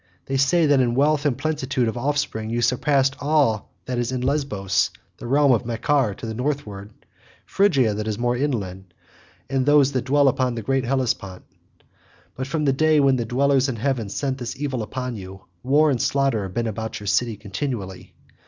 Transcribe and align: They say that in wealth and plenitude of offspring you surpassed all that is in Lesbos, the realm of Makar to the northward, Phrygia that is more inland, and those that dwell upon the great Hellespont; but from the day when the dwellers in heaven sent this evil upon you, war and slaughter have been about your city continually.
They 0.25 0.37
say 0.37 0.65
that 0.65 0.79
in 0.79 0.95
wealth 0.95 1.27
and 1.27 1.37
plenitude 1.37 1.87
of 1.87 1.95
offspring 1.95 2.49
you 2.49 2.63
surpassed 2.63 3.15
all 3.21 3.69
that 3.85 3.99
is 3.99 4.11
in 4.11 4.21
Lesbos, 4.21 4.89
the 5.17 5.27
realm 5.27 5.51
of 5.51 5.63
Makar 5.63 6.15
to 6.15 6.25
the 6.25 6.33
northward, 6.33 6.89
Phrygia 7.45 7.93
that 7.93 8.07
is 8.07 8.17
more 8.17 8.35
inland, 8.35 8.95
and 9.47 9.63
those 9.67 9.91
that 9.91 10.05
dwell 10.05 10.27
upon 10.27 10.55
the 10.55 10.63
great 10.63 10.85
Hellespont; 10.85 11.43
but 12.33 12.47
from 12.47 12.65
the 12.65 12.73
day 12.73 12.99
when 12.99 13.17
the 13.17 13.25
dwellers 13.25 13.69
in 13.69 13.75
heaven 13.75 14.09
sent 14.09 14.39
this 14.39 14.59
evil 14.59 14.81
upon 14.81 15.17
you, 15.17 15.45
war 15.61 15.91
and 15.91 16.01
slaughter 16.01 16.41
have 16.41 16.55
been 16.55 16.65
about 16.65 16.99
your 16.99 17.05
city 17.05 17.37
continually. 17.37 18.15